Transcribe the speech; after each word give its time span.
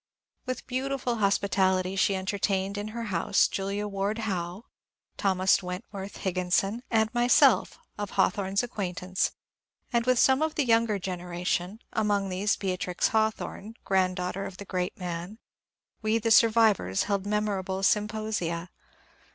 With 0.47 0.65
beautiful 0.65 1.17
hospitality 1.17 1.95
she 1.95 2.15
entertained 2.15 2.75
in 2.75 2.87
her 2.87 3.03
house 3.13 3.47
Julia 3.47 3.87
Ward 3.87 4.17
Howe, 4.17 4.65
Thomas 5.15 5.61
Wentworth 5.61 6.17
Higginson, 6.17 6.81
and 6.89 7.13
myself, 7.13 7.77
of 7.99 8.09
Hawthorne's 8.17 8.63
acquaintance, 8.63 9.33
and 9.93 10.07
with 10.07 10.17
some 10.17 10.41
of 10.41 10.55
the 10.55 10.65
younger 10.65 10.97
gen 10.97 11.19
eration,— 11.19 11.77
among 12.03 12.29
these 12.29 12.55
Beatrix 12.55 13.09
Hawthorne, 13.09 13.75
granddaughter 13.85 14.47
of 14.47 14.57
the 14.57 14.65
great 14.65 14.97
man,— 14.97 15.37
we 16.01 16.17
the 16.17 16.31
survivors 16.31 17.03
held 17.03 17.27
memorable 17.27 17.83
symposia. 17.83 18.71